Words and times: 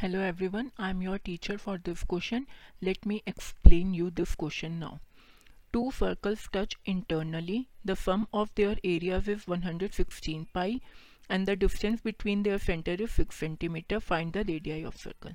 Hello 0.00 0.20
everyone 0.48 0.70
I 0.80 0.90
am 0.90 1.02
your 1.02 1.18
teacher 1.24 1.56
for 1.56 1.78
this 1.86 2.02
question 2.10 2.44
let 2.82 3.06
me 3.06 3.20
explain 3.28 3.94
you 3.94 4.08
this 4.20 4.34
question 4.34 4.72
now 4.72 4.96
two 5.72 5.90
circles 5.90 6.48
touch 6.52 6.76
internally 6.88 7.58
the 7.86 7.94
sum 7.94 8.24
of 8.34 8.52
their 8.56 8.80
areas 8.84 9.30
is 9.30 9.44
one 9.48 9.62
hundred 9.62 9.90
sixteen 9.92 10.46
pi 10.54 10.80
and 11.30 11.46
the 11.46 11.58
distance 11.58 12.00
between 12.04 12.42
their 12.42 12.58
centre 12.58 13.02
is 13.02 13.10
six 13.10 13.40
centimetre 13.40 13.98
find 13.98 14.32
the 14.32 14.46
radii 14.50 14.86
of 14.88 14.96
circle 14.98 15.34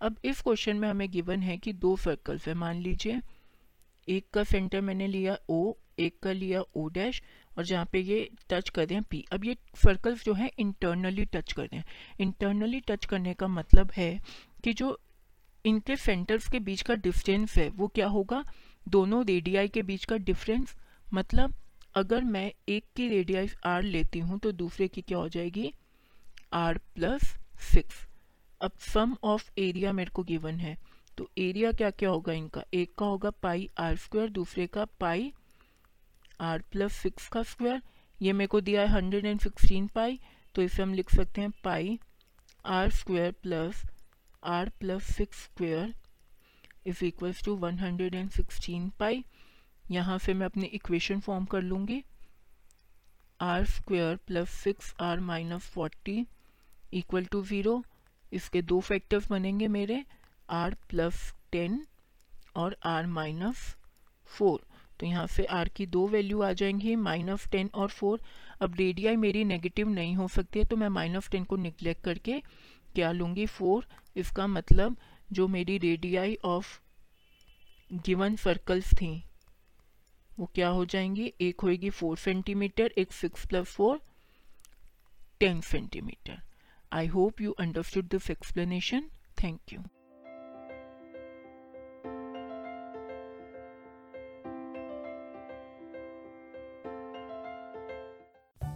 अब 0.00 0.16
इस 0.24 0.40
question 0.40 0.76
में 0.76 0.88
हमें 0.88 1.10
given 1.10 1.42
है 1.42 1.58
कि 1.58 1.72
दो 1.72 1.96
circles 1.96 2.48
है। 2.48 2.54
मान 2.54 2.80
लीजिए, 2.82 3.20
एक 4.08 4.30
का 4.34 4.44
सेंटर 4.44 4.80
मैंने 4.80 5.06
लिया 5.06 5.36
ओ 5.50 5.72
एक 6.00 6.18
का 6.22 6.32
लिया 6.32 6.62
ओ 6.76 6.88
डैश 6.88 7.22
और 7.58 7.64
जहाँ 7.64 7.88
पे 7.92 8.00
ये 8.00 8.28
टच 8.50 8.68
कर 8.68 8.86
रहे 8.88 8.94
हैं 8.94 9.04
पी 9.10 9.24
अब 9.32 9.44
ये 9.44 9.56
सर्कल्स 9.76 10.24
जो 10.24 10.34
है 10.34 10.50
इंटरनली 10.58 11.24
टच 11.24 11.52
कर 11.52 11.62
रहे 11.62 11.76
हैं। 11.76 11.84
इंटरनली 12.20 12.80
टच 12.80 13.04
करने 13.04 13.34
का 13.34 13.48
मतलब 13.48 13.90
है 13.96 14.20
कि 14.64 14.72
जो 14.72 14.98
इनके 15.64 15.96
सेंटर्स 15.96 16.48
के 16.48 16.58
बीच 16.58 16.82
का 16.82 16.94
डिस्टेंस 16.94 17.56
है, 17.56 17.68
वो 17.68 17.88
क्या 17.88 18.06
होगा? 18.06 18.44
दोनों 18.88 19.24
रेडियाई 19.26 19.68
के 19.68 19.82
बीच 19.82 20.04
का 20.04 20.16
डिफरेंस 20.16 20.74
मतलब 21.14 21.54
अगर 21.94 22.24
मैं 22.24 22.50
एक 22.68 22.84
की 22.96 23.08
रेडियाई 23.08 23.48
आर 23.66 23.82
लेती 23.82 24.18
हूँ 24.18 24.38
तो 24.38 24.52
दूसरे 24.52 24.88
की 24.88 25.02
क्या 25.02 25.18
हो 25.18 25.28
जाएगी? 25.28 25.72
आर 26.52 26.78
प्लस 26.94 27.36
सिक्स 27.72 28.06
अब 28.60 28.72
सम 28.84 29.16
ऑफ़ 29.24 29.50
एरिया 29.58 29.92
मेरे 29.92 30.10
को 30.10 30.22
गिवन 30.22 30.60
है। 30.60 30.76
तो 31.18 31.28
एरिया 31.38 31.72
क्या 31.72 31.90
क्या 31.90 32.10
होगा 32.10 32.32
इनका? 32.32 32.62
एक 32.74 32.94
का 32.98 33.06
होगा 33.06 33.30
पाई 33.42 33.68
आर 33.78 33.96
स्क्वायर 33.96 34.28
दूसरे 34.30 34.66
का 34.66 34.84
पाई 35.00 35.32
आर 36.40 36.62
प्लस 36.72 36.92
सिक्स 36.92 37.28
का 37.28 37.42
स्क्वायर 37.42 37.80
ये 38.18 38.32
मेरे 38.32 38.48
को 38.48 38.60
दिया 38.60 38.80
है 38.82 38.88
हंड्रेड 38.88 39.26
एंड 39.26 39.40
सिक्सटीन 39.40 39.86
पाई 39.94 40.18
तो 40.54 40.62
इसे 40.62 40.82
हम 40.82 40.94
लिख 40.94 41.10
सकते 41.10 41.40
हैं 41.40 41.50
pi 41.64 41.98
r 42.64 42.90
square 42.90 43.32
plus 43.42 43.82
r 44.48 44.68
plus 44.80 45.14
six 45.16 45.42
square 45.44 45.94
is 46.86 47.04
equals 47.04 47.42
to 47.44 47.54
one 47.56 47.78
hundred 47.78 48.14
and 48.14 48.30
sixteen 48.30 48.88
pi 48.98 49.24
यहाँ 49.90 50.18
से 50.18 50.34
मैं 50.34 50.46
अपनी 50.46 50.66
इक्वेशन 50.74 51.20
फॉर्म 51.20 51.44
कर 51.44 51.62
लूँगी। 51.62 52.02
R 53.40 53.64
square 53.66 54.16
plus 54.26 54.50
six 54.62 54.94
r 55.00 55.20
minus 55.22 55.68
forty 55.70 56.26
equal 56.94 57.24
to 57.24 57.42
zero 57.44 57.82
इसके 58.32 58.62
दो 58.62 58.80
फैक्टर्स 58.80 59.30
बनेंगे 59.30 59.68
मेरे 59.68 60.04
आर 60.48 60.76
प्लस 60.88 61.32
टेन 61.52 61.84
और 62.56 62.76
आर 62.86 63.06
माइनस 63.08 63.64
फोर 64.26 64.66
तो 65.00 65.06
यहाँ 65.06 65.26
से 65.26 65.44
आर 65.44 65.68
की 65.68 65.86
दो 65.86 66.06
वैल्यू 66.08 66.42
आ 66.42 66.52
जाएँगी 66.52 66.94
माइनस 66.96 67.46
टेन 67.48 67.70
और 67.74 67.88
फोर 67.88 68.20
अब 68.60 68.74
रेडियाई 68.74 69.16
मेरी 69.16 69.44
नेगेटिव 69.44 69.88
नहीं 69.88 70.14
हो 70.16 70.28
सकती 70.28 70.58
है 70.58 70.64
तो 70.64 70.76
मैं 70.76 70.88
माइनस 70.88 71.28
टेन 71.30 71.44
को 71.44 71.56
निगलेक्ट 71.56 72.02
करके 72.04 72.40
क्या 72.94 73.12
लूँगी? 73.12 73.46
फोर 73.46 73.86
इसका 74.16 74.46
मतलब 74.46 74.96
जो 75.32 75.48
मेरी 75.48 75.78
रेडियाई 75.78 76.36
ऑफ़ 76.44 76.78
गिवन 77.92 78.36
सर्कल्स 78.36 78.92
थी, 78.94 79.12
वो 80.38 80.46
क्या 80.54 80.68
हो 80.68 80.84
जाएँगी? 80.84 81.32
एक 81.40 81.60
होएगी 81.60 81.90
फोर 81.90 82.16
सेंटीमीटर 82.16 82.92
एक 82.98 83.12
six 83.12 83.46
plus 83.46 83.66
four 83.66 84.00
ten 85.40 85.60
centimetre 85.60 86.38
I 86.92 87.06
hope 87.06 87.40
you 87.40 87.52
understood 87.52 88.08
this 88.08 88.30
explanation 88.30 89.10
thank 89.42 89.72
you 89.72 89.80